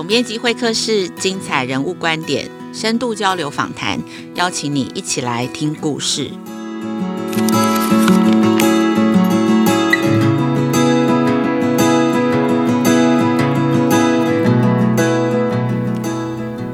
[0.00, 4.00] 总编辑会客室，精彩人物观点，深度交流访谈，
[4.34, 6.30] 邀请你一起来听故事。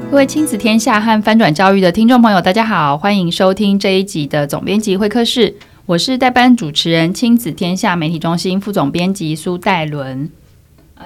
[0.09, 5.53] 各位亲子天下和翻转教育的听众朋友，大家好，欢迎收听这一集的总编辑会客室。
[5.85, 10.31] 我是代班主持人，亲子天下媒体中心副总编辑苏岱伦。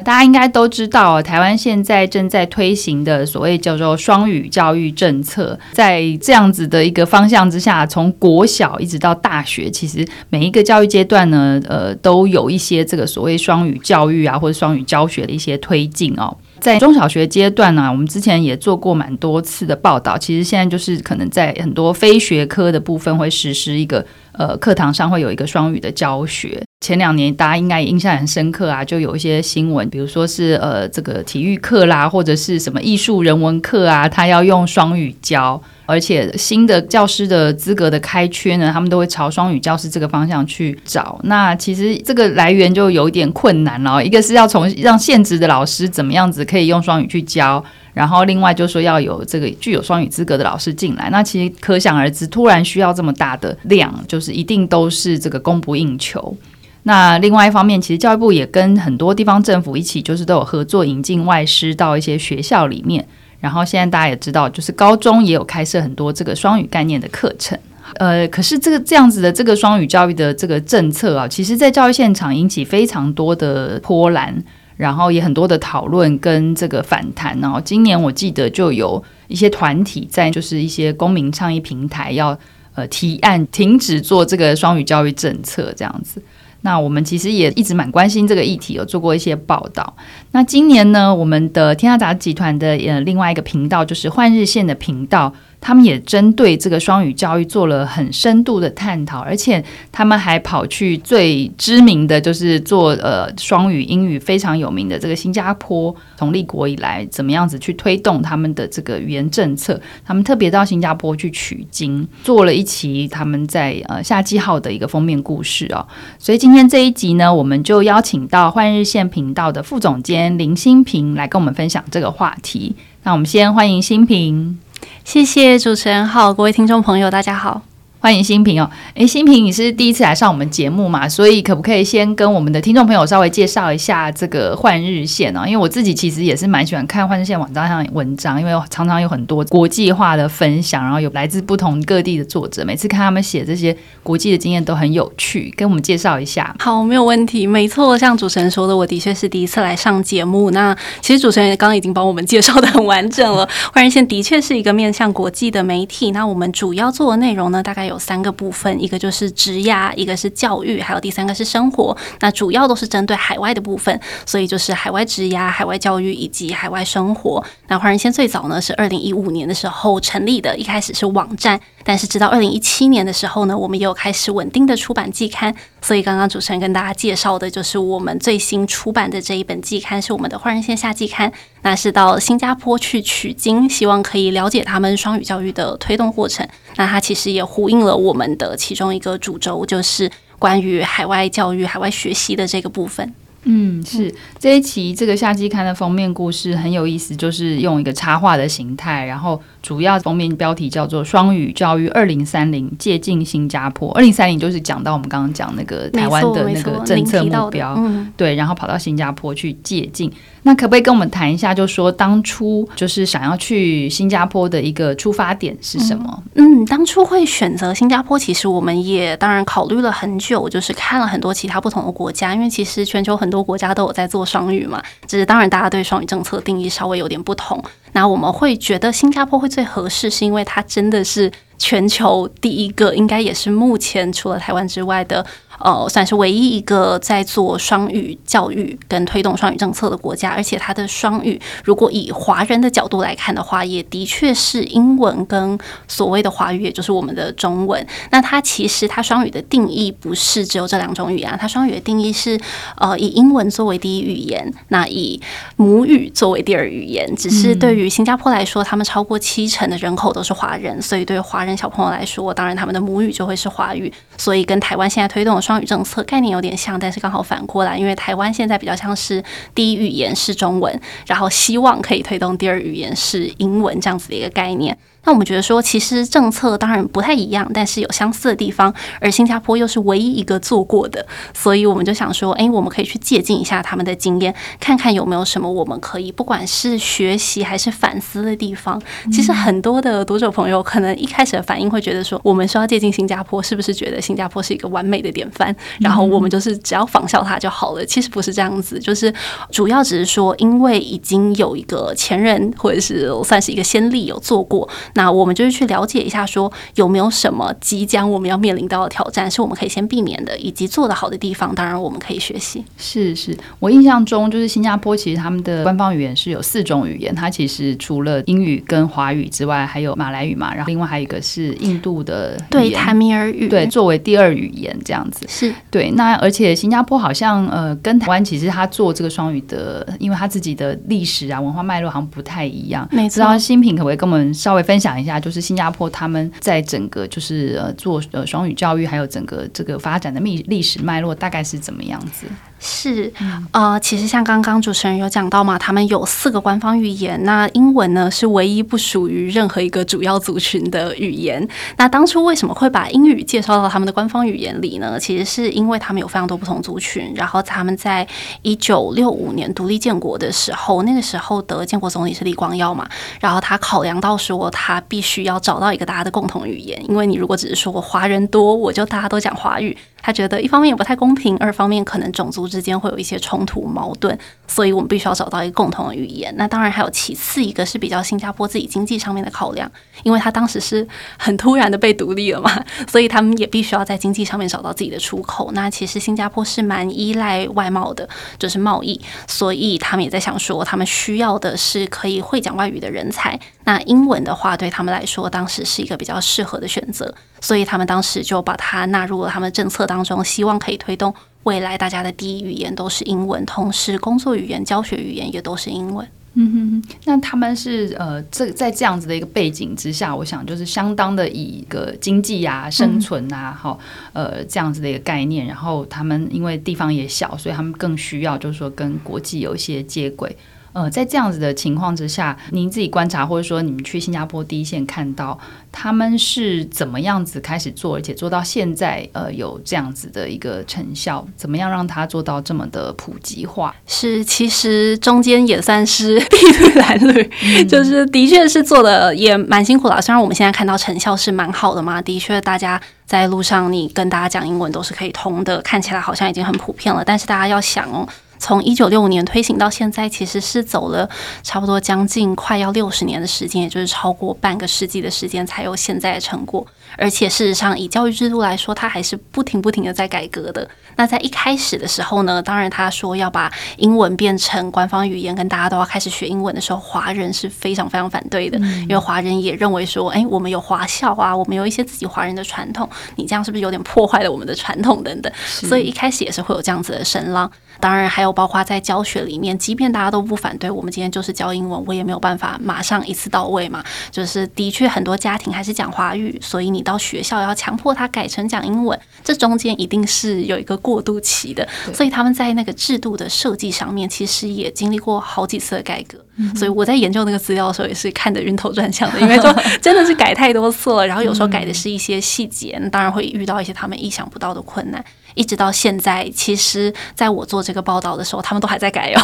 [0.03, 16.35] 大家应该都知道，台湾现在正在推行的所谓叫做双语教育政策，在这样子的一个方向之下，从国小一直到大学，其实每一个教育阶段呢，呃，都有一些这个所谓双语教育啊，或者双语教学的一些推进哦。
[16.59, 24.05] 在中小学阶段呢，我们之前也做过蛮多次的报道，其实现在就是可能在很多非学科的部分会实施一个。
[24.33, 26.63] 呃，课堂上会有一个双语的教学。
[26.81, 41.19] 前两年大家应该印象很深刻啊，就有一些新闻，比如说是呃这个体育课啦，或者是什么艺术人文课啊，他要用双语教，而且新的教师的资格的开缺呢，他们都会朝双语教师这个方向去找。
[41.25, 47.63] 那其实这个来源就有一点困难了，一个是要从让现职的老师怎么样子可以用双语去教。
[47.93, 56.35] 然后，另外就说要有这个具有双语资格的老师进来，那其实可想而知，突然需要这么大的量，就是一定都是这个供不应求。
[56.83, 63.05] 那另外一方面，其实教育部也跟很多地方政府一起，就是都有合作引进外师到一些学校里面。
[63.39, 67.57] 然后现在大家也知道，就是高中也有开设很多这个双语概念的课程。
[67.95, 74.43] 呃，可是这个这样子的这个双语教育的这个政策啊，其实在教育现场引起非常多的波澜。
[74.77, 82.35] 然后也很多的讨论跟这个反弹，然后今年我记得就有一些团体在就是一些公民倡议平台要
[82.73, 86.19] 呃提案停止做这个双语教育政策这样子。
[86.61, 89.95] 那我们其实也一直蛮关心这个议题，有做过一些报道。
[90.31, 95.33] 那今年呢，我们的天下杂集团的呃另外一个频道就是换日线的频道。
[95.61, 115.87] 他们也针对这个双语教育做了很深度的探讨，而且他们还跑去最知名的就是做呃双语英语非常有名的这个新加坡，从立国以来怎么样子去推动他们的这个语言政策，他们特别到新加坡去取经，做了一期他们在呃夏季号的一个封面故事哦。
[116.17, 122.75] 所以今天这一集呢，我们就邀请到换日线频道的副总监林新平来跟我们分享这个话题。
[123.03, 124.57] 那我们先欢迎新平。
[125.03, 127.61] 谢谢主持人好，各位听众朋友，大家好。
[128.01, 131.07] 欢迎新平哦，诶，新平，你是第一次来上我们节目嘛？
[131.07, 135.43] 所以可不可以先跟我们的听众朋友稍微介绍一下这个换日线呢？
[135.45, 146.55] 因为我自己其实也是蛮喜欢看换日线网站上的文章，因为常常有很多国际化的分享，然后有来自不同各地的作者，每次看他们写这些国际的经验都很有趣，跟我们介绍一下。
[146.57, 147.45] 好，没有问题。
[147.45, 150.49] 没错，像主持人说的，我的确是第一次来上节目。
[150.49, 153.47] 那其实主持人刚刚已经帮我们介绍得很完整了。
[153.71, 156.09] 换日线的确是一个面向国际的媒体。
[156.09, 161.95] 那我们主要做的内容呢，大概有三个部分，一个就是职涯，一个是教育，还有第三个是生活。
[162.21, 167.43] 那主要都是针对海外的部分，所以就是海外职涯、海外教育以及海外生活。
[167.67, 175.53] 那华人先最早呢是二零一五年的时候成立的，一开始是网站，但是直到二零一七年的时候呢，我们也有开始稳定的出版季刊。
[175.81, 181.31] 所以刚刚主持人跟大家介绍的就是我们最新出版的这一本季刊，是我们的换人线下季刊。
[181.63, 186.47] 那是到新加坡去取经，希望可以了解他们双语教育的推动过程。
[186.75, 190.09] 那它其实也呼应了我们的其中一个主轴，就是
[190.39, 193.13] 关于海外教育、海外学习的这个部分。
[193.43, 203.91] 嗯，是这一期这个夏季刊的封面故事很有意思，就是用一个插画的形态，然后主要封面标题叫做“双语教育二零三零借镜新加坡”。
[203.97, 210.09] 二零三零就是讲到我们刚刚讲那个台湾的那个政策目标，嗯，对，然后跑到新加坡去借鉴。
[210.43, 216.23] 那可不可以跟我们谈一下，就说当初就是想要去新加坡的一个出发点是什么？
[216.35, 227.63] 嗯，嗯，当初会选择新加坡，其实我们也当然考虑了很久，就是看了很多其他不同的国家，因为其实全球很多国家都有在做双语嘛，只是当然大家对双语政策定义稍微有点不同。
[227.93, 231.31] 那我们会觉得新加坡会最合适，是因为它真的是
[231.61, 235.23] 全球第一个，应该也是目前除了台湾之外的。
[235.63, 245.55] 呃，算是唯一一个在做双语教育跟推动双语政策的国家，而且它的双语，如果以华人的角度来看的话，也的确是英文跟
[245.87, 247.85] 所谓的华语，也就是我们的中文。
[248.09, 252.39] 那它其实它双语的定义不是只有这两种语言，它双语的定义是
[252.77, 255.21] 呃以英文作为第一语言，那以
[255.57, 257.15] 母语作为第二语言。
[257.15, 274.77] 只是对于新加坡来说，他们超过七成的人口都是华人，所以对华人小朋友来说，当然他们的母语就会是华语，所以跟台湾现在推动的双语政策概念有点像，但是刚好反过来，因为台湾现在比较像是第一语言是中文，然后希望可以推动第二语言是英文这样子的一个概念。
[275.03, 278.71] 那我们觉得说，其实政策当然不太一样，但是有相似的地方。
[278.99, 288.79] 而新加坡又是唯一一个做过的，所以我们就想说，哎，我们可以去借鉴一下他们的经验，看看有没有什么我们可以不管是学习还是反思的地方。
[289.11, 295.55] 其实很多的读者朋友可能一开始的反应会觉得说，我们说要借鉴新加坡，是不是觉得新加坡是一个完美的典范？
[295.79, 297.83] 然后我们就是只要仿效它就好了？
[297.83, 299.11] 其实不是这样子，就是
[299.49, 304.69] 主要只是说，因为已经有一个前人或者是算是一个先例有做过。
[304.93, 312.63] 那我们就是去了解一下，说有没有什么即将我们要面临到的挑战，是我们可以先避免的，以及做得好的地方，当然我们可以学习。
[312.77, 325.25] 是是，我印象中就是新加坡其实他们的官方语言是有四种语言，它其实除了英语跟华语之外，还有马来语嘛，然后另外还有一个是印度的对坦米尔语，对作为第二语言这样子。
[325.27, 332.87] 是对，那而且新加坡好像呃跟台湾其实他做这个双语的，因为他自己的历史啊文化脉络好像不太一样。
[332.91, 335.19] 没错，知道新品可不可以跟我们稍微分享一下？
[335.19, 342.25] 就是新加坡他们在整个就是呃做呃双语教育，还有整个这个发展的历历史脉络大概是怎么样子？
[342.63, 343.11] 是，
[343.51, 351.45] 呃，其实像刚刚主持人有讲到嘛，他们有四个官方语言，那英文呢是唯一不属于任何一个主要族群的语言。
[351.77, 354.99] 那当初为什么会把英语介绍到他们的官方语言里呢？
[354.99, 358.07] 其实是因为他们有非常多不同族群，然后他们在
[358.43, 362.87] 一九六五年独立建国的时候，那个时候的建国总理是李光耀嘛，
[363.19, 369.75] 然后他考量到说他必须要找到一个大家的共同语言，因为你如果只是说华人多，我就大家都讲华语。
[370.01, 374.17] 他觉得一方面也不太公平，二方面可能种族之间会有一些冲突矛盾，
[374.47, 376.33] 所以我们必须要找到一个共同的语言。
[376.37, 379.71] 那当然还有其次一个是比较新加坡自己经济上面的考量，
[380.03, 380.87] 因为他当时是
[381.17, 382.51] 很突然的被独立了嘛，
[382.89, 385.51] 所以他们也必须要在经济上面找到自己的出口。
[385.53, 388.07] 那其实新加坡是蛮依赖外贸的，
[388.39, 393.39] 就是贸易，所以他们也在想说，他们需要的是可以会讲外语的人才。
[393.63, 406.07] 那英文的话，对他们来说，当时是一个比较适合的选择，所以他们当时就把它纳入了他们的政策当中，希望可以推动未来大家的第一语言都是英文，同时工作语言、教学语言也都是英文。
[406.33, 413.77] 嗯哼，那他们是呃，这在这样子的一个背景之下，我想就是相当的以一个经济啊、生存啊，好、
[414.13, 420.33] 嗯、呃这样子的一个概念，然后他们因为地方也小，所以他们更需要就是说跟国际有一些接轨。
[420.73, 425.37] 呃，在这样子的情况之下，您自己观察，或者说你们去新加坡第一线看到
[425.71, 433.75] 他们是怎么样子开始做，而且做到现在，呃，有这样子的一个成效，怎么样让它做到这么的普及化？
[433.85, 440.01] 是，其实中间也算是 筚路蓝缕，嗯、 就是的确是做的也蛮辛苦的。
[440.01, 447.03] 虽然我们现在看到成效是蛮好的嘛，的确大家在路上你跟大家讲英文都是可以通的，看起来好像已经很普遍了。
[447.03, 448.07] 但是大家要想哦。
[448.41, 451.07] 从一九六五年推行到现在，其实是走了
[451.43, 456.65] 差不多将近快要六十年的时间，也就是超过半个世纪的时间，才有现在的成果。
[456.97, 460.67] 而且事实上，以教育制度来说，它还是不停不停的在改革的。
[460.97, 475.31] 那在一开始的时候呢，当然他说要把英文变成官方语言，跟大家都要开始学英文的时候，华人是非常非常反对的，因为华人也认为说，哎，我们有华校啊，我们有一些自己华人的传统，你这样是不是有点破坏了我们的传统等等？
[475.45, 477.49] 所以一开始也是会有这样子的声浪。
[477.79, 483.83] 当然，还有包括在教学里面，即便大家都不反对，我们今天就是教英文，我也没有办法马上一次到位嘛。
[484.11, 491.67] 就是的确，很多家庭还是讲华语，所以你到学校要强迫他改成讲英文，这中间一定是有一个过渡期的。
[491.93, 496.17] 所以他们在那个制度的设计上面，其实也经历过好几次的改革。
[496.55, 505.03] 所以我在研究那个资料的时候，也是看得晕头转向的，因为 说真的是改太多次了，然后有时候改的是一些细节，当然会遇到一些他们意想不到的困难。
[505.33, 509.21] 一直到现在，其实在我做这个报道的时候，他们都还在改哦。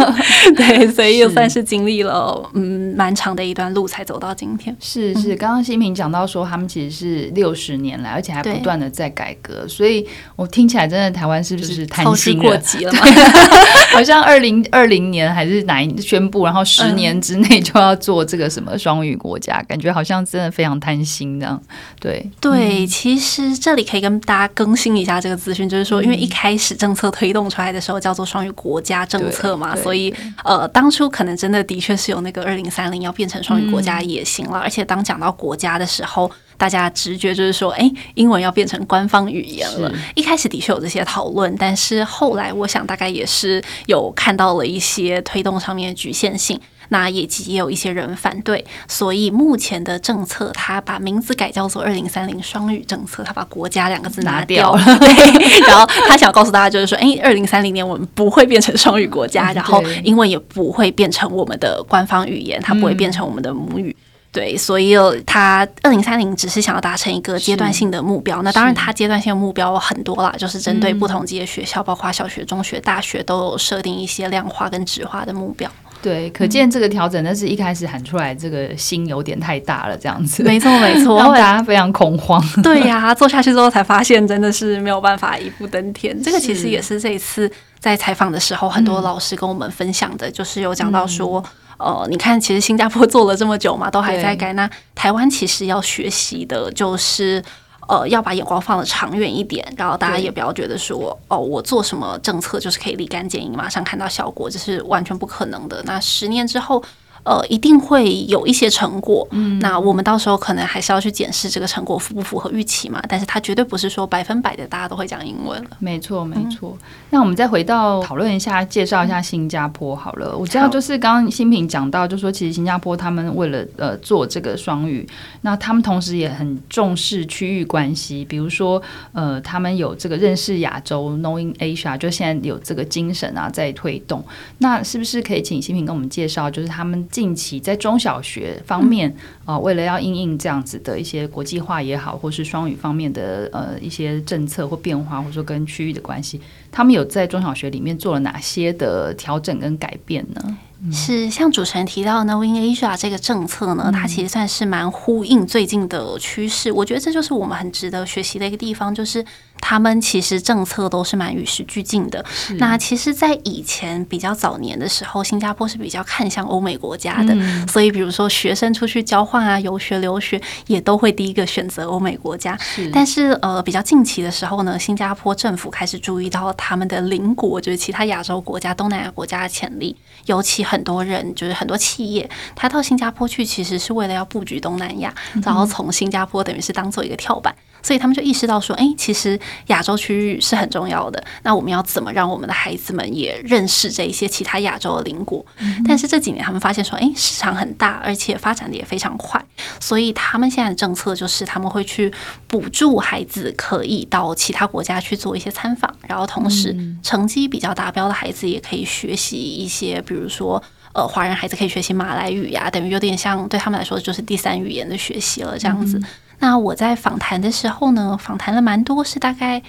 [0.56, 4.74] 对，所以又算是经历了嗯蛮长的一段路才走到今天。
[4.80, 10.06] 是是，刚刚新平讲到说，他们其实是六十年来，而且还不断的在改革，所以
[10.36, 13.00] 我听起来真的台湾是不是贪心过急了嘛？
[13.92, 21.60] 好像二零二零年还是哪一宣布，然后十年之内就要做这个什么双语国家，感觉好像真的非常贪心这样。
[22.00, 25.41] 对对，其实这里可以跟大家更新一下这个。
[25.42, 34.58] 资讯就是说，因为一开始政策推动出来的时候叫做双语国家政策嘛，所以呃，当初可能真的的确是有那个二零三零要变成双语国家的野心了。
[34.58, 39.92] 而且当讲到国家的时候，大家直觉就是说，哎，英文要变成官方语言了。
[40.14, 46.60] 一开始的确有这些讨论，但是后来我想大概也是有看到了一些推动上面的局限性。
[46.92, 54.84] 那也也有一些人反对，所以目前的政策，他把名字改叫做“二零三零双语政策”，他把“国家”两个字拿掉了。
[55.00, 63.96] 对，然后他想要告诉大家，就是说，哎，二零三零年我们不会变成双语国家，然后英文也不会变成我们的官方语言，它不会变成我们的母语。
[63.98, 64.94] 嗯、对，所以
[65.24, 68.42] 他二零三零只是想要达成一个阶段性的目标。
[68.42, 75.70] 那当然，他阶段性的目标很多啦，就是针对不同级的学校，包括小学、中学、大学，都有设定一些量化跟质化的目标。
[76.02, 80.42] 对，可见这个调整，但是一开始喊出来，这个心有点太大了，这样子。
[80.42, 82.42] 没错，没错，然后大家非常恐慌。
[82.62, 86.20] 对呀、啊，做下去之后才发现，真的是没有办法一步登天。
[86.20, 91.42] 这个其实也是这一次在采访的时候，很多老师跟我们分享的，就是有讲到说，
[91.78, 97.42] 嗯、呃，你看，其实新加坡做了这么久嘛，都还在改，那台湾其实要学习的就是。
[97.88, 105.82] 呃，要把眼光放得长远一点，然后大家也不要觉得说，哦，我做什么政策就是可以立竿见影，马上看到效果，这是完全不可能的。
[105.84, 106.82] 那十年之后。
[107.24, 109.26] 呃，一定会有一些成果。
[109.30, 113.00] 嗯，那我们到时候可能还是要去检视这个成果符不符合预期嘛？
[113.08, 115.70] 但是它绝对不是说百分百的大家都会讲英文了。
[115.78, 116.76] 没错，没错。
[116.80, 120.36] 嗯、那我们再回到讨论一下，介绍一下新加坡好了。
[120.36, 125.08] 我知道就是刚刚新平讲到，就说其实新加坡他们为了呃做这个双语，
[125.42, 134.24] 那他们同时也很重视区域关系，比如说呃他们有这个认识亚洲 Knowing Asia，就现在有这个精神啊在推动。
[134.58, 137.08] 那是不是可以请新平跟我们介绍，就是他们？
[137.12, 139.08] 近期在中小学方面
[139.44, 146.40] 啊、嗯呃，为了要应应这样子的一些国际化也好，或是双语方面的呃一些政策或变化，或者说跟区域的关系，
[146.72, 150.58] 他们有在中小学里面做了哪些的调整跟改变呢？
[150.90, 156.72] 是像主持人提到的 Knowing Asia 这个政策呢，它其实算是蛮呼应最近的趋势。
[156.72, 159.24] 我觉得这就是我们很值得学习的一个地方，就是
[159.60, 162.24] 他们其实政策都是蛮与时俱进的。
[162.58, 167.36] 那其实，在以前比较早年的时候，新加坡是比较看向欧美国家的，
[167.68, 172.58] 所以比如说学生出去交换啊、游学、留学，也都会第一个选择欧美国家。
[172.92, 179.94] 但是呃，比较近期的时候呢，新加坡政府开始注意到他们的邻国，就是其他亚洲国家、东南亚国家的潜力，
[180.26, 180.66] 尤其。
[180.72, 185.14] 很多人就是很多企业，他到新加坡去，其实是为了要布局东南亚，
[185.44, 187.54] 然后从新加坡等于是当做一个跳板。
[187.82, 191.22] 所以他们就意识到说，哎，其实亚洲区域是很重要的。
[191.42, 195.44] 那我们要怎么让我们的孩子们也认识这一些其他亚洲的邻国？
[195.86, 199.44] 但是这几年他们发现说，哎，市场很大，而且发展的也非常快。
[199.80, 202.12] 所以他们现在的政策就是他们会去
[202.46, 210.62] 补助孩子可以到其他国家去做一些参访，然后同时成绩比较达标的孩子也可以学习一些，比如说
[210.94, 216.00] 呃，华人孩子可以学习马来语呀，等于有点像对他们来说就是第三语言的学习了这样子。
[216.42, 219.62] 那我在访谈的时候呢，访谈了蛮多，是大概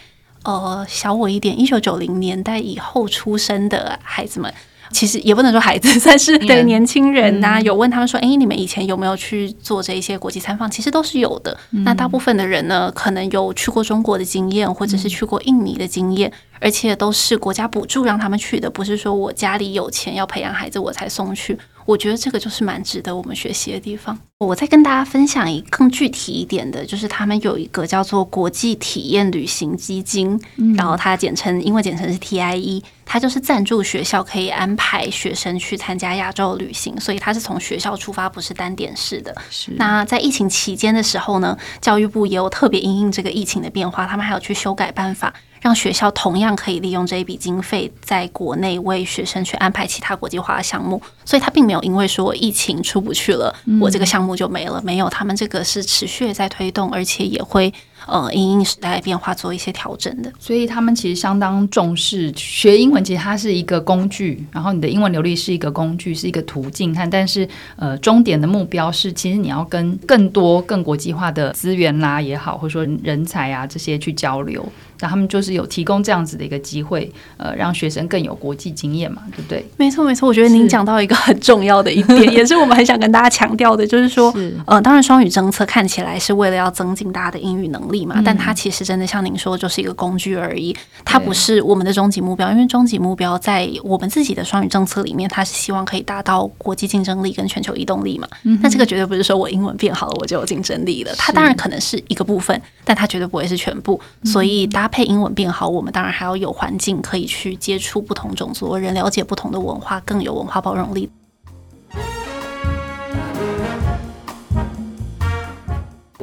[0.44, 4.52] 呃小我一点，一九九零年代以后出生的孩子们。
[4.92, 11.56] 其实也不能说孩子， 算是对年轻人呐、啊，有问他们说：“哎，你们以前有没有去做这一些国际参访？”其实都是有的。
[11.70, 21.58] 那大部分的人呢，可能有去过中国的经验，或者是去过印尼的经验，而且都是国家补助让他们去的，不是说我家里有钱要培养孩子我才送去。
[21.86, 24.18] 我觉得这个就是蛮值得我们学习的地方。
[24.40, 30.40] 我再跟大家分享一更具体一点的，就是他们有一个叫做国际体验旅行基金，
[30.76, 39.34] 然后它简称英文简称是 TIE，它就是赞助学校可以安排学生去参加亚洲旅行，所以它是从学校出发，不是单点式的。
[39.50, 39.72] 是。
[39.78, 45.34] 那在疫情期间的时候呢，教育部也有特别因应这个疫情的变化，他们还有去修改办法。
[45.64, 54.82] 让学校同样可以利用这一笔经费，在国内为学生去安排其他国际化的项目，所以他并没有因为说疫情出不去了，我这个项目就没了。
[54.84, 57.74] 没有，他们这个是持续在推动，而且也会。
[58.06, 63.02] 呃，因应时代变化做一些调整的，所以他们其实相当重视学英文。
[63.02, 66.94] 其实它是一个工具，然后你的英文流利是一个工具，是一个途径。
[66.94, 74.68] 看，但是呃，终点的目标是，其实你要跟更多、更国际化的资源啦也好，或者说人才啊这些去交流。
[75.04, 79.66] 那他们就是有提供这样子的一个机会，呃，让学生更有国际经验嘛，对不对？
[79.76, 80.30] 没错，没错。
[80.30, 84.34] 我觉得您讲到一个很重要的一点，也是我们很想跟大家强调的，就是说，
[84.66, 92.50] 呃，当然双语政策看起来是为了要增进大家的英语能力嘛，但它其实真的像您说，就是一个工具而已，它不是我们的终极目标。
[92.50, 98.28] 因为终极目标在我们自己的双语政策里面，它是希望可以达到国际竞争力跟全球移动力嘛。
[98.62, 104.00] 那这个绝对不是说我英文变好了我就有竞争力了，它当然可能是一个部分，但它绝对不会是全部。
[104.24, 111.10] 所以搭配英文变好，我们当然还要有环境可以去接触不同种族的人，了解不同的文化，更有文化包容力。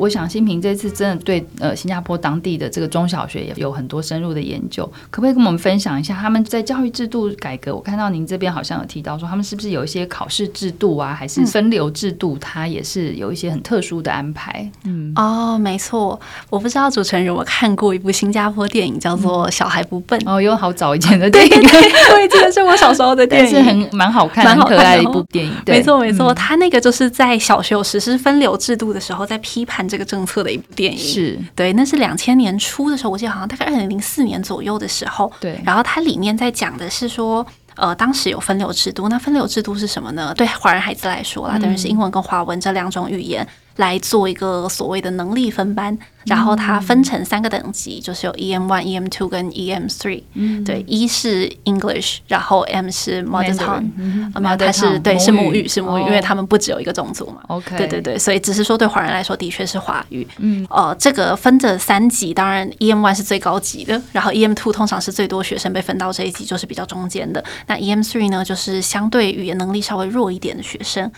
[0.00, 7.74] 我想新平这次真的对呃新加坡当地的这个中小学也有很多深入的研究，可不可以跟我们分享一下他们在教育制度改革？
[7.74, 12.38] 我看到您这边好像有提到说，他们是不是有一些考试制度啊，还是分流制度？
[12.40, 14.70] 它也是有一些很特殊的安排。
[14.84, 20.18] 嗯，哦，没错，我不知道主持人有没有看过一部新加坡电影，叫做《小孩不笨》。
[20.26, 25.52] 哦，有好早以前的电影，对，这个是我小时候的电影，是很蛮好看、蛮可爱的一部电影。
[25.66, 30.98] 没错，没错，他那个就是在小学有实施分流制度的时候，在批判这个政策的一部电影。
[30.98, 35.30] 是对，那是两千年初的时候，我记得好像大概二零零四年左右的时候。
[35.40, 37.44] 对，然后它里面在讲的是说，
[37.74, 40.32] 呃，当时有分流制度，那分流制度是什么呢？
[40.36, 43.46] 对华人孩子来说啦，等于是英文跟华文这两种语言。
[43.80, 45.96] 来做一个所谓的能力分班，
[46.26, 50.22] 然后它分成三个等级，嗯、就是有 EM one、EM two 跟 EM three。
[50.34, 53.90] 嗯，对，一是 English，然后 M 是 Mother Tongue，
[54.38, 57.40] 没有，它是对是母语是母语，因为他们不只有一个种族嘛。
[57.48, 60.28] OK，对对对，所以只是说对华人来说的确是华语。
[60.36, 67.42] 嗯，呃，这个分着三级，当然 EM one 是最高级的，然后 EM two 通常是最多学生被分到这一级，就是比较中间的。
[67.66, 71.10] 那 EM three 呢，就是相对语言能力稍微弱一点的学生。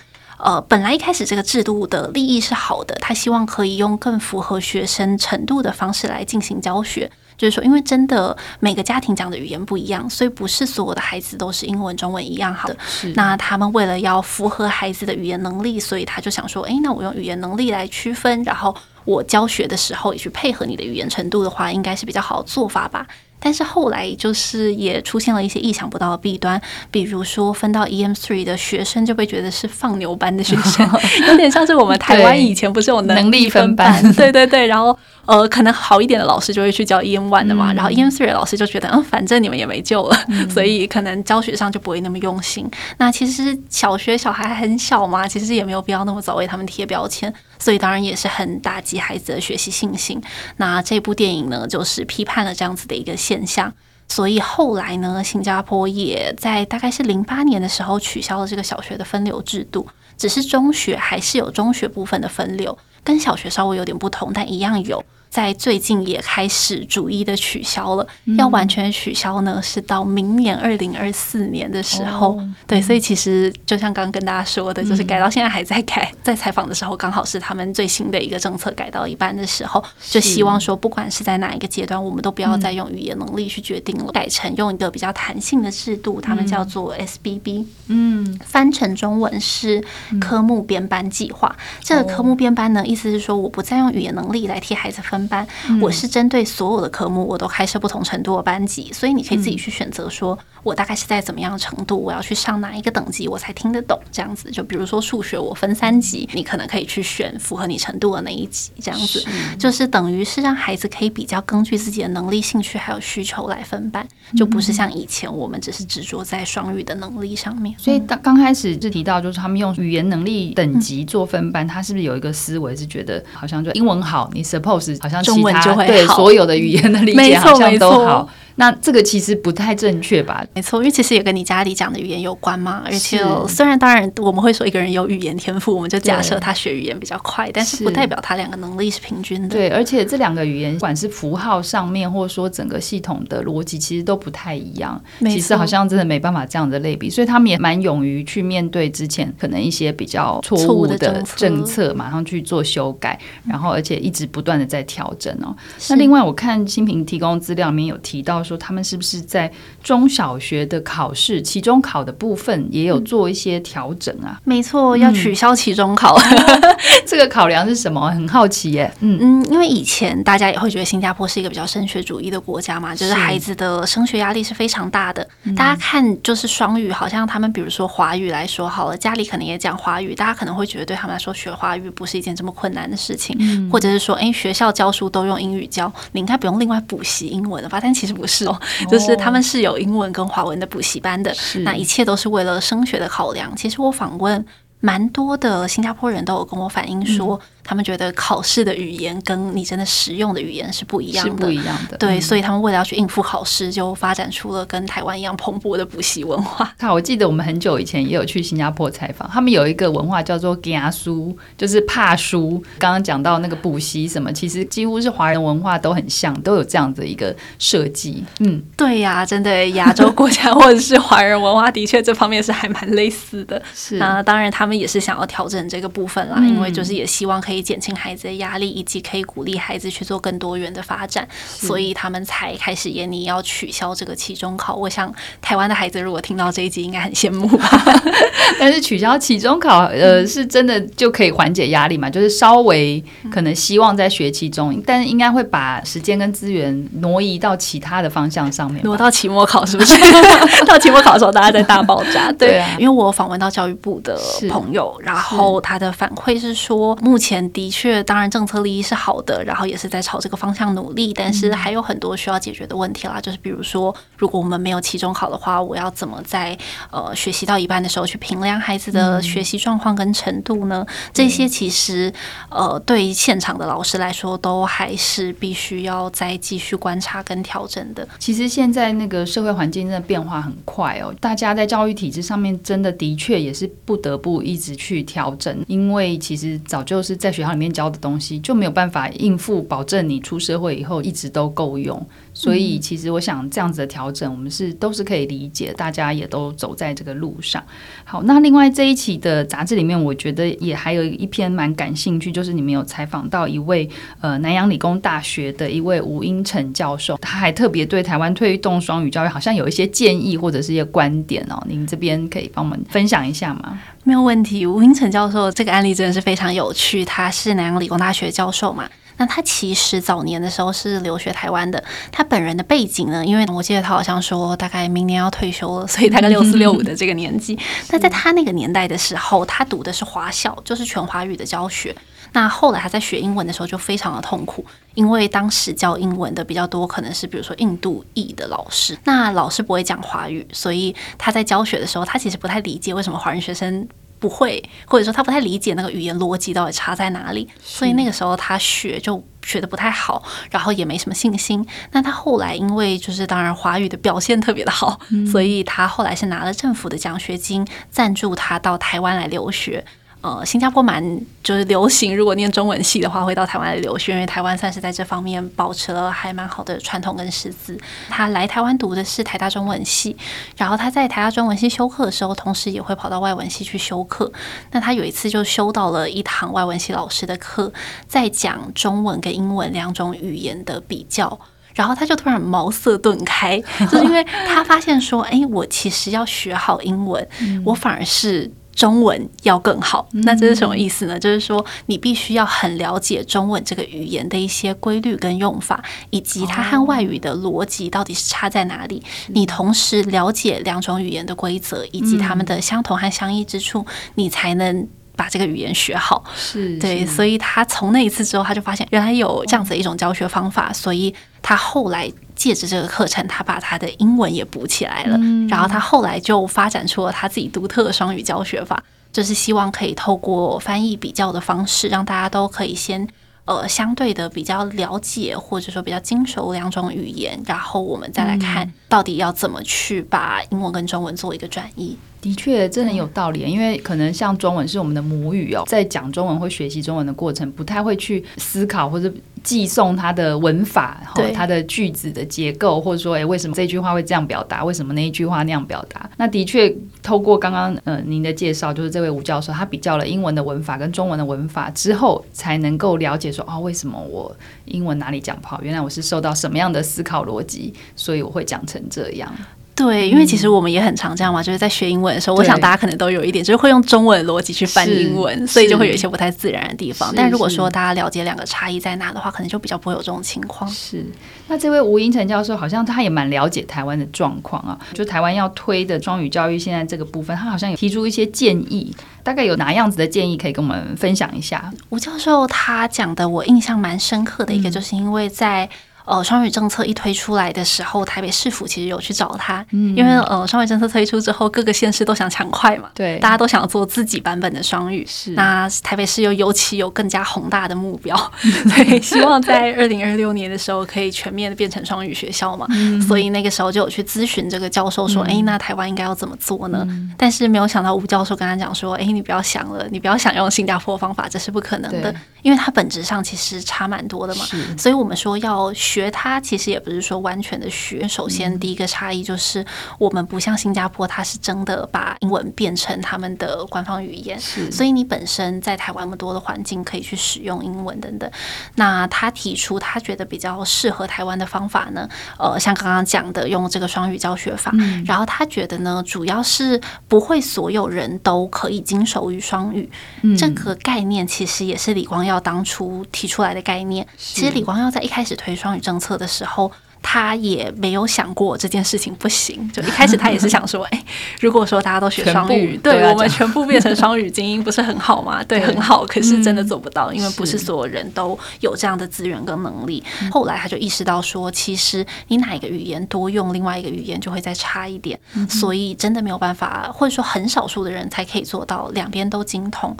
[0.42, 7.10] 呃，本来一开始这个制度的利益是好的，他希望可以用更符合学生程度的方式来进行教学。
[7.38, 12.76] 就是说，因为真的每个家庭讲的语言不一样，所以不是所有的孩子都是英文、中文一样好的。
[12.86, 13.12] 是。
[13.14, 23.06] 那他们为了要符合孩子的语言能力，所以他就想说，诶，那我用语言能力来区分，然后我教学的时候也去配合你的语言程度的话，应该是比较好的做法吧。
[23.42, 30.88] 但是后来就是也出现了一些意想不到的弊端，比如说分到 EM three 的学生就被觉得是放牛班的学生，
[31.28, 34.00] 有点像是我们台湾以前不是有能力分班？
[34.14, 34.96] 对对对，然后
[35.26, 40.16] 呃，可能好一点的老师就会去教 EM one 的嘛，然后 EM three 的老师就觉得嗯，反正你们也没救了，
[40.48, 42.70] 所以可能教学上就不会那么用心。
[42.98, 47.32] 那其实小学小孩很小嘛，其实也没有必要那么早为他们贴标签。
[47.62, 50.20] 所以当然也是很打击孩子的学习信心。
[50.56, 53.72] 那这部电影呢，就是批判了这样子的一个现象。
[54.08, 59.86] 所以后来呢，新加坡也在大概是零八年的时候取消了这个小学的分流制度，
[60.18, 65.04] 只是中学还是有中学部分的分流，跟小学稍微有点不同，但一样有。
[65.32, 68.06] 在最近也开始逐一的取消了，
[68.36, 72.38] 要完全取消呢，是到明年二零二四年的时候。
[72.66, 76.12] 对，所以其实就像刚刚跟大家说的，就是改到现在还在改。
[76.22, 89.82] 在采访的时候，刚好是他们最新的一个政策改到一半的时候，就希望说，不管是在哪一个阶段，我们都不要再用语言能力去决定了，改成用一个比较弹性的制度，他们叫做 SBB，嗯，翻成中文是
[90.20, 91.56] 科目编班计划。
[91.80, 95.22] 这个科目编班呢，意思是说，我不再用语言能力来替孩子分。
[95.32, 95.46] 班，
[95.80, 104.50] 我是针对所有的科目，我都开设不同程度的班级，所以你可以自己去选择，说我大概是在怎么样的程度，我要去上哪一个等级，我才听得懂这样子。
[104.50, 109.24] 就比如说数学，我分三级，你可能可以去选符合你程度的那一级，这样子，
[109.58, 117.74] 就是等于是让孩子可以比较根据自己的能力、兴趣还有需求来分班，就不是像以前我们只是执着在双语的能力上面。
[117.78, 128.28] 所以当刚开始就提到，就是他们用语言能力等级做分班，他是不是有一个思维是觉得好像就英文好，你 suppose 好像中文就会，对所有的语言的理解好像都好。
[128.56, 130.44] 那这个其实不太正确吧？
[130.54, 132.82] 没错，因为其实也跟你家里讲的语言有关嘛。
[132.84, 139.48] 而且虽然当然我们会说一个人有语言天赋，我们就假设他学语言比较快，但是不代表他两个能力是平均的。
[139.48, 145.02] 对，而且这两个语言，不管是符号上面，或者说整个系统的逻辑，其实都不太一样。
[145.20, 150.98] 其实好像真的没办法这样的类比，所以他们也蛮勇于去面对之前可能一些比较错误的
[151.36, 155.56] 政策，马上去做修改，然后而且一直不断的在调整哦。
[155.88, 158.41] 那另外我看新平提供资料里面有提到。
[158.42, 159.50] 说他们是不是在
[159.82, 164.40] 中小学的考试期中考的部分也有做一些调整啊？
[164.44, 166.16] 没错，要取消期中考，
[167.06, 168.10] 这个考量是什么？
[168.10, 168.92] 很好奇耶。
[169.00, 175.26] 嗯嗯，因为以前大家也会觉得新加坡是一个比较升学主义的国家嘛，就是孩子的升学压力是非常大的。
[175.56, 187.78] 大家看，就是双语，好像他们比如说华语来说好了，家里可能也讲华语，大家可能会觉得对他们来说学华语不是一件这么困难的事情，或者是说，哎，学校教书都用英语教，你应该不用另外补习英文了吧？
[187.80, 188.31] 但其实不是。
[188.32, 193.54] 是哦，就是他们是有英文跟华文的补习班的，那一切都是为了升学的考量。
[193.54, 194.44] 其实我访问
[194.80, 197.38] 蛮多的新加坡人都有跟我反映说。
[197.64, 201.96] 他们觉得考试的语言跟你真的实用的语言是不一样的，是不一样的。
[201.96, 206.74] 对，所以他们为了要去应付考试，就发展出了跟台湾一样蓬勃的补习文化。
[206.80, 212.62] 那我记得我们很久以前也有去新加坡采访，他们有一个文化叫做“惊书”，就是怕书。
[212.78, 218.24] 刚刚讲到那个补习什么，其实几乎是华人文化都很像，都有这样的一个设计。
[218.40, 223.62] 嗯，对呀，真的亚洲国家或者是华人文化，的确这方面是还蛮类似的。
[223.72, 227.51] 是啊，当然他们也是想要调整这个部分啦，因为就是也希望可以。
[227.52, 234.74] 可以减轻孩子的压力，以及可以鼓励孩子去做更多元的发展，所以他们才开始研拟要取消这个期中考。
[234.74, 235.12] 我想
[235.42, 237.68] 台湾的孩子如果听到这一集，应该很羡慕吧。
[238.58, 242.08] 但是取消期中考，呃，是真的就可以缓解压力嘛？
[242.08, 249.92] 就是稍微可能希望在学期中，但是应该会把时间跟资源挪移到其他的方向上面，挪到期末考是不是？
[250.64, 252.32] 到期末考的时候，大家在大爆炸。
[252.32, 263.20] 对， 对啊，因为我访问到教育部的朋友，然后他的反馈是说，目前的确，当然政策利益是好的，然后也是在朝这个方向努力，但是还有很多需要解决的问题啦。
[263.20, 266.56] 就是比如说，如果我们没有期中考的话，我要怎么在
[266.90, 270.86] 呃学习到一半的时候去评量孩子的学习状况跟程度呢？
[271.12, 272.12] 这些其实
[272.50, 278.06] 呃，对于现场的老师来说，都还是必须要再继续观察跟调整的。
[278.18, 292.06] 其实现在那个社会环境真的变化很快哦，大家在教育体制上面真的的确也是不得不一直去调整，因为其实早就是在学校里面教的东西就没有办法应付，保证你出社会以后一直都够用。
[292.34, 297.62] 所以，其实我想这样子的调整，我们是都是可以理解，大家也都走在这个路上。
[298.04, 303.88] 好，那另外这一期的杂志里面，我觉得也还有一篇蛮感兴趣，就是你们有采访到一位
[304.20, 311.62] 呃南洋理工大学的一位吴英成教授，他还特别对台湾推动双语教育好像有一些建议或者是一些观点哦。
[311.68, 313.78] 您这边可以帮我们分享一下吗？
[314.04, 314.66] 没有问题。
[314.66, 318.88] 吴英成教授这个案例真的是非常有趣，他是南洋理工大学教授嘛。
[319.22, 321.80] 那他其实早年的时候是留学台湾的，
[322.10, 327.56] 他本人的背景呢，因为我记得他好像说大概明年要退休了，所以大概 六四六五的这个年纪。
[327.90, 331.94] 那在他那个年代的时候，他读的是华校，就是全华语的教学。
[332.32, 343.86] 那后来他在学英文的时候就非常的痛苦，因为当时教英文的比较多，可能是比如说印度裔的老师，那老师不会讲华语，所以他在教学的时候，他其实不太理解为什么华人学生。
[344.22, 351.66] 不会，或者说他不太理解那个语言逻辑到底差在哪里，所以那个时候他学就学得不太好，然后也没什么信心。
[351.90, 359.84] 那他后来因为就是当然华语的表现特别的好，所以他后来是拿了政府的奖学金赞助他到台湾来留学。
[360.22, 361.04] 呃，新加坡蛮
[361.42, 367.76] 就是流行，如果念中文系的话，会到台湾来留学，因为台湾算是在这方面保持了还蛮好的传统跟师资。
[368.08, 370.16] 他来台湾读的是台大中文系，
[370.56, 374.32] 然后他在台大中文系修课的时候，同时也会跑到外文系去修课。
[374.70, 377.72] 那他有一次就修到了一堂外文系老师的课，
[378.06, 381.36] 在讲中文跟英文两种语言的比较，
[381.74, 387.28] 然后他就突然茅塞顿开， 就是因为他发现说，哎，我其实要学好英文，
[387.64, 388.48] 我反而是。
[388.74, 391.18] 中文要更好，那这是什么意思呢？
[391.18, 399.02] 就是说，你必须要很了解中文这个语言的一些规律跟用法，以及它和外语的逻辑到底是差在哪里。
[399.28, 406.24] 你同时了解两种语言的规则以及它们的相同和相异之处，你才能把这个语言学好。
[406.36, 412.12] 是对，所以他从那一次之后，他就发现原来有这样子的一种教学方法，所以他后来。
[412.34, 415.16] 借着这个课程，他把他的英文也补起来了。
[415.20, 423.06] 嗯，然后他后来就发展出了他自己独特的双语教学法，就是希望可以透过翻译比较的方式，让大家都可以先
[423.44, 431.96] 呃相对的比较了解，或者说比较精熟两种语言，然后我们再来看到底要怎么去把英文跟中文做一个转译。
[432.22, 439.12] 的确，这很有道理，因为可能像中文是我们的母语哦，在讲中文或学习中文的过程，不太会去思考或者。
[439.42, 444.64] 寄送它的文法，哈它的句子的结构，或者说，诶，为什么这句话会这样表达？
[444.64, 446.08] 为什么那一句话那样表达？
[446.16, 454.32] 那的确，透过刚刚呃您的介绍，就是这位吴教授，他比较了英文的文法跟中文的文法之后，才能够了解说，哦，为什么我
[454.66, 455.60] 英文哪里讲不好？
[455.60, 459.34] 原来我是受到什么样的思考逻辑，所以我会讲成这样。
[459.74, 467.10] 对，因为其实我们也很常这样嘛，就是在学英文的时候，我想大家可能都有一点，就是会用中文逻辑去翻英文，所以就会有一些不太自然的地方。
[467.16, 470.70] 但如果说大家了解两个差异在哪的话，可能就比较不会有这种情况。
[470.70, 471.04] 是，
[471.48, 481.72] 那这位吴英成教授好像他也蛮了解台湾的状况啊，就台湾要推的双语教育现在这个部分，他好像有提出一些建议，大概有哪样子的建议可以跟我们分享一下？
[481.88, 485.68] 吴教授他讲的我印象蛮深刻的一个，就是因为在。
[486.04, 495.06] 呃，双语政策一推出来的时候，台北市府其实有去找他，嗯、因为呃，双语政策推出之后，各个县市都想抢快嘛，对，大家都想做自己版本的双语。
[495.06, 502.66] 是，那台北市又尤其有更加宏大的目标， 对，希望在二零二六年的时候可以全面的变成双语学校嘛。
[502.70, 506.84] 嗯、所以那个时候就有去咨询这个教授说，哎、嗯，那台湾应该要怎么做呢？
[506.88, 512.12] 嗯、但是没有想到吴教授跟他讲说，哎，你不要想了，你不要想用新加坡方法，这是不可能的，
[512.42, 514.44] 因为它本质上其实差蛮多的嘛。
[514.76, 515.72] 所以我们说要。
[515.92, 518.08] 学它其实也不是说完全的学。
[518.08, 519.62] 首先，第一个差异就是
[519.98, 528.30] 我们不像新加坡，它是真的把英文变成他们的官方语言，是所以你本身在台湾那么多的环境可以去使用英文等等。
[528.76, 539.90] 那他提出他觉得比较适合台湾的方法呢，呃，像刚刚讲的用这个双语教学法，嗯、然后他觉得呢，主要是不会所有人都可以经手于双语，
[540.22, 544.06] 嗯、这个概念其实也是李光耀当初提出来的概念。
[544.16, 546.72] 其实李光耀在一开始推双语政策的时候。
[547.02, 551.04] 他也没有想过这件事情不行，就一开始他也是想说， 哎、欸，
[551.40, 555.42] 如果说大家都学双语，对我们全部变成双语精英，不是很好吗？
[555.44, 556.06] 对，很好。
[556.06, 560.02] 可是真的做不到，嗯、因为不是所有人都有这样的资源跟能力。
[560.30, 569.96] 后来他就意识到说，其实你哪一个语言多用，另外一个语言就会再差一点，嗯、所以真的没有办法，或者说很少数的人才可以做到两边都精通。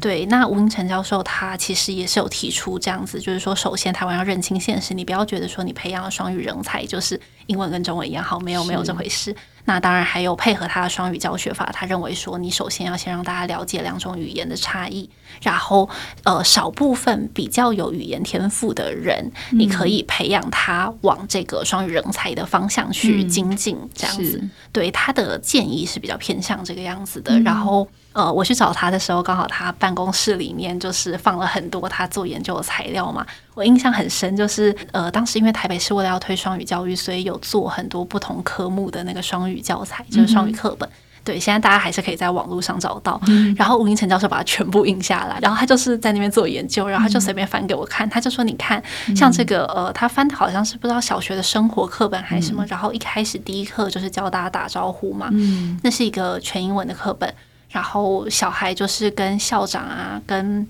[0.00, 0.26] 对。
[0.26, 6.41] 那吴英成教授他其实也是有提出这样子，就是说，首先台湾要认清现实，你不要觉得说你培养了双语。
[6.42, 9.34] 人才就是英文跟中文一样好，没有没有这回事。
[9.64, 15.08] 那当然还有配合他的双语教学法，他认为说，你首先要先让大家了解两种语言的差异，
[15.40, 15.88] 然后
[16.24, 24.40] 呃少部分比较有语言天赋的人，嗯、你可以培养他往这个双语人才的方向去精进，这样子。
[24.42, 27.32] 嗯、对他的建议是比较偏向这个样子的。
[27.32, 33.24] 嗯、然后呃我去找他的时候，刚好他办公室里面就是放了很多他做研究的材料嘛。
[33.54, 39.51] 我印象很深，就是呃当时因为台北市为了要推双语教育，所以有做很多不同科目的那个双语。
[39.52, 40.92] 语教材就是双语课本，嗯、
[41.24, 43.20] 对，现在大家还是可以在网络上找到。
[43.26, 48.82] 嗯、然后吴英成教授把它全部印下来，然后他就是在那边做研究，然后他就随便翻给我看，嗯、他就说：“你看，
[49.14, 52.64] 像这个呃，他翻的好像是不知道小学的生活课本还是什么。
[52.64, 57.32] 嗯、然后一开始第一课就是教大家打招呼嘛，嗯、那是一个全英文的课本，
[57.70, 60.66] 然后小孩就是跟校长啊，跟。”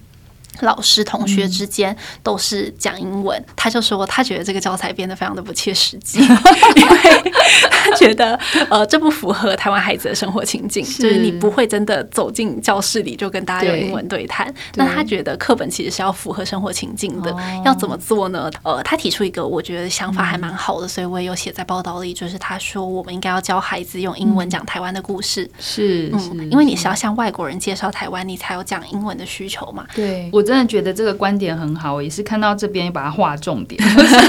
[0.60, 6.20] 老师、同学之间都是讲英文，嗯、他就说他觉得这个教材变得非常的不切实际，
[6.76, 7.32] 因为
[7.70, 8.38] 他觉得
[8.70, 11.02] 呃这不符合台湾孩子的生活情境，是。
[11.02, 14.46] 就是你不会真的走进教室里就跟大家用英文对谈。
[14.72, 14.84] 对。
[14.84, 17.34] 那他觉得课本其实是要符合生活情境的，
[17.64, 18.50] 要怎么做呢？
[18.62, 29.86] 呃，他提出一个我觉得想法还蛮好的，嗯、所以我也有写在报道里，就是他说我们应该要教孩子用英文讲台湾的故事，是，嗯，因为你是要向外国人介绍台湾，你才有讲英文的需求嘛。
[29.94, 30.28] 对。
[30.32, 33.80] 我真的觉得这个观点很好，我也是看到这边把它划重点。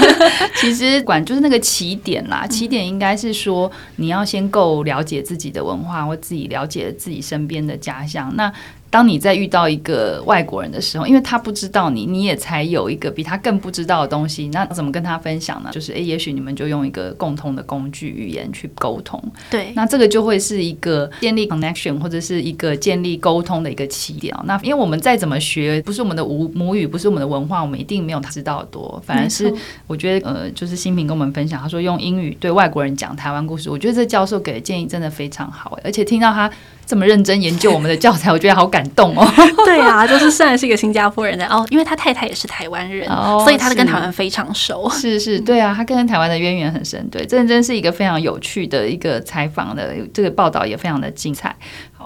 [0.56, 8.32] 其实管就是那个起点啦，起点应该是说你要先够了解自己的文化，或自己了解自己身边的家乡。
[8.36, 8.52] 那
[8.94, 15.70] 当你在遇到一个外国人的时候，因为他不知道你，你也才有一个比他更不知道的东西，那怎么跟他分享呢？
[15.72, 19.20] 就是诶，也许你们就用一个共同的工具语言去沟通。
[19.50, 24.32] 对，那这个就会是一个建立 connection 或者是一个建立沟通的一个起点。
[24.44, 29.02] 那因为我们再怎么学，不是我们的母母语，不是我们的文化，我们一定没有他知道的多。
[29.04, 29.52] 反而是
[29.88, 36.48] 我觉得，呃，就是新平跟我们分享，他说用英语对外国人讲台湾故事，我觉得这教授给的建议真的非常好，而且听到他。
[36.86, 39.26] 这么认真研究我们的教材，我觉得好感动哦。
[39.64, 44.88] 对啊，就是虽然是一个新加坡人的哦，因为他太太也是台湾人，哦、所以他跟台湾非常熟。
[44.90, 47.08] 是是，对啊，他跟台湾的渊源很深。
[47.10, 51.54] 对，这真是一个非常有趣的一个采访的这个报道，也非常的精彩。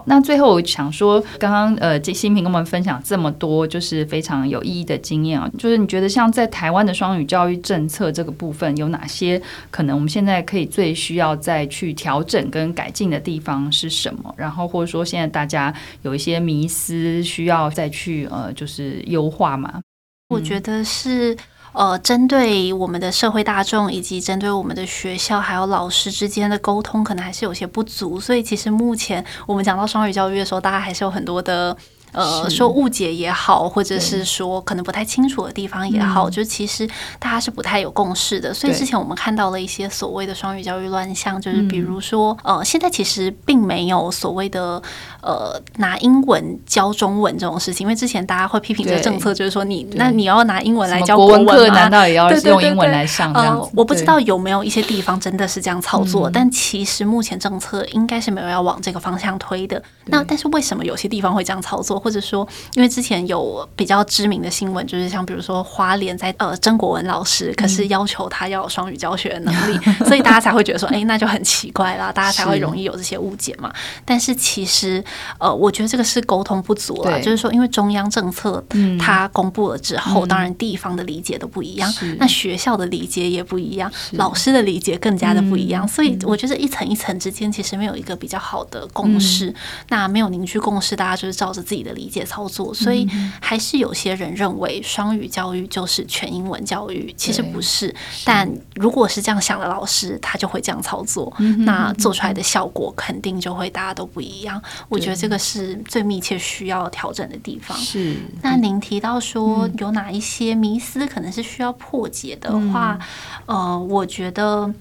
[0.06, 5.50] 那最后我想说，刚刚呃，新平跟我们分享这么多，就是非常有意义的经验啊。
[5.58, 14.34] 就是你觉得像在台湾的双语教育政策这个部分，有哪些可能我们现在可以最需要再去调整跟改进的地方是什么？
[14.36, 19.80] 然后或者说现在大家有一些迷思需要再去呃，就是优化吗？
[20.28, 21.36] 我觉得是。
[21.72, 28.18] 呃，针对我们的社会大众以及针对我们的学校还有老师之间的沟通，可能还是有些不足。
[28.18, 31.76] 所以，其实目前我们讲到双语教育的时候，大家还是有很多的。
[32.12, 38.52] 呃，说误解也好，或者是说可能不太清楚的地方也好，就其实大家是不太有共识的。
[38.52, 44.82] 所以之前我们看到了一些所谓的双语教育乱象，就是比如说，呃，现在其实并没有所谓的
[45.22, 53.32] 呃拿英文教中文这种事情，因为之前大家会批评这个政策，就是说你那你要拿英文来教国文课，难道也要用英文来上？
[53.34, 59.82] 呃，我不知道有没有一些地方真的是这样操作，但其实目前政策应该是没有要往这个方向推的。
[60.06, 61.98] 那但是为什么有些地方会这样操作？
[62.08, 73.70] 或者说，因为之前有比较知名的新闻，就是像比如说花莲在呃曾国文老师，可是要求他要有双语教学的能力， 所以大家才会觉得说，哎，那就很奇怪啦，大家才会容易有这些误解嘛。
[74.06, 75.04] 但是其实，
[75.38, 78.64] 呃，我觉得这个是沟通不足了，就是说，因为中央政策
[78.98, 89.54] 它公布了之后，当然地方的理解都不一样，那学校的理解也不一样，老师的理解更加的不一样，所以我觉得一层一层之间其实没有一个比较好的共识，
[89.90, 91.87] 那没有凝聚共识，大家就是照着自己的。
[91.88, 93.08] 的理解操作，所以
[93.40, 97.94] 还是有些人认为双语教育就是全英文教育，其实不是。
[98.24, 104.62] 但如果是这样想的老师，他就会这样操作，那做出来的效果肯定就会大家都不一样。
[104.88, 107.76] 我觉得这个是最密切需要调整的地方。
[107.78, 108.16] 是。
[108.42, 112.98] 那您提到说有哪一些迷思可能是需要破解的话，
[113.46, 114.72] 呃，我觉得。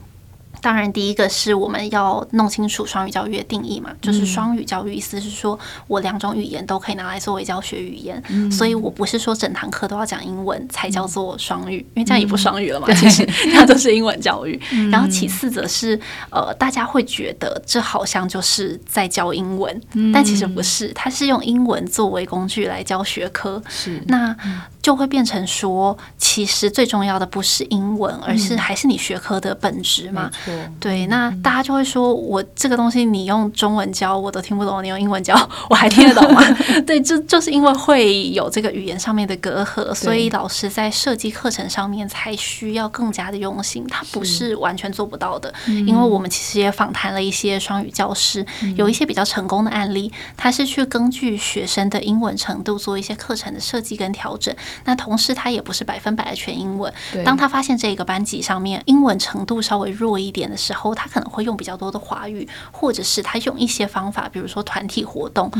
[0.61, 14.59] 当然，第一个是我们要弄清楚双语教育的定义嘛，就是双语教育意思是说我两种语言都可以拿来作为教学语言，嗯、所以我不是说整堂课都要讲英文才叫做双语，因为这样也不双语了嘛，嗯、 其实 那都是英文教育。
[14.71, 23.61] 嗯、然后其次则是呃，大家会觉得这好像就是在教英文，嗯、但其实不是，它是用英文作为工具来教学科。
[23.67, 24.35] 是那。
[24.87, 30.31] 就会变成说，其实最重要的不是英文，而是还是你学科的本质嘛。
[30.47, 35.35] 嗯、对，那大家就会说，我这个东西你用中文教我都听不懂，你用英文教
[35.69, 36.41] 我还听得懂吗？
[36.87, 43.85] 对，就就是因为会有这个语言上面的隔阂，所以老师在设计课程上面才需要更加的用心。
[43.89, 48.45] 他不是完全做不到的，因为我们其实也访谈了一些双语教师，
[48.77, 54.55] 有一些比较成功的案例，他是去根据学生的英文程度做一些课程的设计跟调整。
[54.85, 56.91] 那同时，他也不是百分百的全英文。
[57.23, 65.51] 当他发现这个班级上面英文程度稍微弱一点的时候，他可能会用比较多的华语，或者是他用一些方法，比如说团体活动，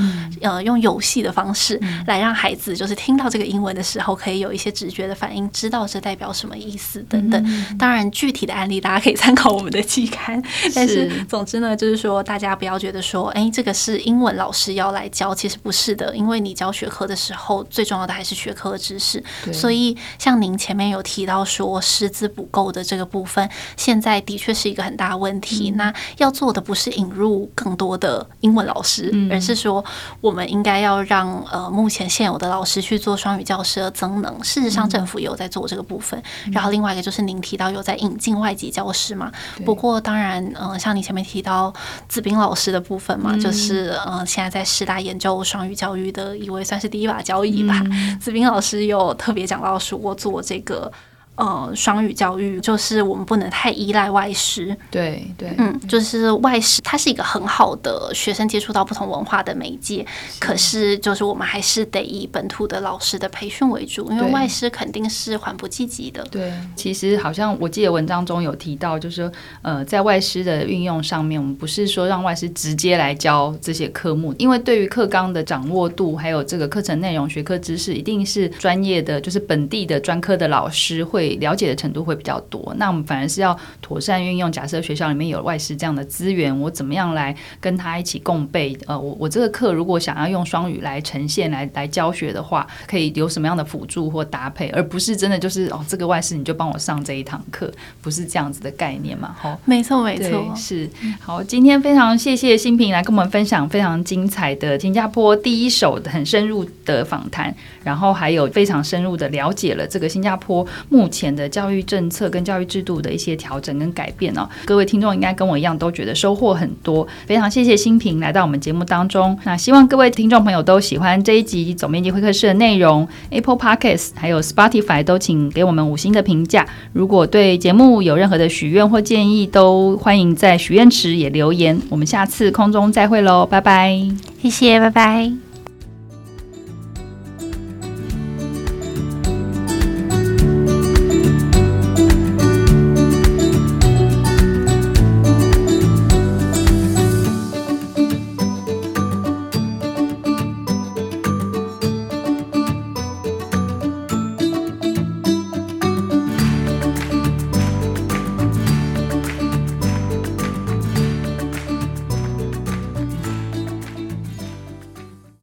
[0.42, 7.78] 呃，用游戏的方式来让孩子就是听到这个英文的时候，可以有一些直觉的反应，知道这代表什么意思等等。
[7.78, 10.42] 当然，具体的案例大家可以参考我们的期刊。
[10.76, 19.07] 但是，总之呢，就是说大家不要觉得说，哎，这个是英文老师要来教，其实不是的，因为你教学科的时候，最重要的还是学科知识。
[19.08, 25.72] 是，所以像您前面有提到说师资不够的这个部分，现在的确是一个很大的问题。
[25.72, 29.84] 那要做的不是引入更多的英文老师，而是说
[30.22, 34.44] 我们应该要让呃目前现有的老师去做双语教师的增能。
[34.44, 36.22] 事实上，政府也有在做这个部分。
[36.52, 39.32] 然后另外一个就是您提到有在引进外籍教师嘛？
[39.66, 41.74] 不过当然，嗯，像你前面提到
[42.08, 47.82] 子斌老师的部分嘛，就是呃现在在师大研究双语教育的一位算是第一把交椅吧。
[48.20, 49.14] 子斌老师有。
[49.14, 50.92] 特别讲到说我做这个。
[51.38, 54.76] 呃，双语教育就是我们不能太依赖外师。
[54.90, 60.04] 对对，嗯，就是外师，它是一个很好的学生接触到不同文化的媒介。
[60.32, 66.26] 是，可是，就是我们还是得以本土的老师的培训为主，因为外师肯定是缓不济急的。
[66.32, 81.27] 对，其实好像我记得文章中有提到，就是呃，在外师的运用上面，我们不是说让外师直接来教这些科目，因为对于课纲的掌握度，还有这个课程内容、学科知识，一定是专业的，就是本地的专科的老师会。
[81.36, 84.52] 了解的程度会比较多，那我们反而是要妥善运用。
[84.52, 88.76] 假设学校里面有外师这样的资源，我怎么样来跟他一起共备？
[88.88, 99.36] 呃，我我这个课如果想要用双语来呈现、来来教学的话，可以有什么样的辅助或搭配，而不是真的就是哦，这个外师你就帮我上这一堂课，不是这样子的概念嘛？
[99.38, 101.44] 好，没错没错，是好。
[101.44, 111.17] 今天非常谢谢新平来跟我们分享非常精彩的新加坡第一手的很深入的访谈，然后还有非常深入的了解了这个新加坡目前。
[111.18, 119.38] 前的教育政策跟教育制度的一些调整跟改变哦，各位听众应该跟我一样都觉得收获很多，非常谢谢新平来到我们节目当中。
[119.44, 126.66] 那希望各位听众朋友都喜欢这一集总编辑会客室的内容，Apple Podcast 还有 Spotify 都请给我们五星的评价。
[126.94, 131.82] 如果对节目有任何的许愿或建议，都欢迎在许愿池也留言。
[131.90, 134.00] 我们下次空中再会喽，拜拜，
[134.42, 135.47] 谢谢，拜拜。